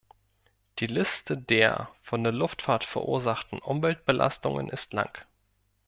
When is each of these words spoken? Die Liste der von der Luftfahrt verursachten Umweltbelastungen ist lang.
Die 0.79 0.87
Liste 0.87 1.37
der 1.37 1.89
von 2.01 2.23
der 2.23 2.33
Luftfahrt 2.33 2.85
verursachten 2.85 3.59
Umweltbelastungen 3.59 4.67
ist 4.67 4.93
lang. 4.93 5.11